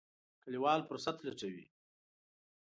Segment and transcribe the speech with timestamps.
[0.43, 1.65] کلیوال فرصت لټوي.